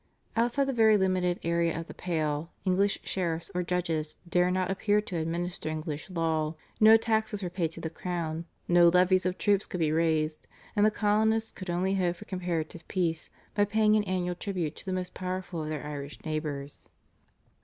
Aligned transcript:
Outside 0.35 0.63
the 0.65 0.73
very 0.73 0.97
limited 0.97 1.39
area 1.43 1.79
of 1.79 1.85
the 1.85 1.93
Pale 1.93 2.49
English 2.65 2.97
sheriffs 3.03 3.51
or 3.53 3.61
judges 3.61 4.15
dare 4.27 4.49
not 4.49 4.71
appear 4.71 4.99
to 4.99 5.15
administer 5.15 5.69
English 5.69 6.09
law; 6.09 6.55
no 6.79 6.97
taxes 6.97 7.43
were 7.43 7.51
paid 7.51 7.71
to 7.73 7.79
the 7.81 7.87
crown; 7.91 8.45
no 8.67 8.87
levies 8.89 9.27
of 9.27 9.37
troops 9.37 9.67
could 9.67 9.79
be 9.79 9.91
raised, 9.91 10.47
and 10.75 10.83
the 10.83 10.89
colonists 10.89 11.51
could 11.51 11.69
only 11.69 11.93
hope 11.93 12.15
for 12.15 12.25
comparative 12.25 12.87
peace 12.87 13.29
by 13.53 13.63
paying 13.63 13.95
an 13.95 14.03
annual 14.05 14.33
tribute 14.33 14.75
to 14.77 14.85
the 14.87 14.91
most 14.91 15.13
powerful 15.13 15.61
of 15.61 15.69
their 15.69 15.85
Irish 15.85 16.25
neighbours. 16.25 16.89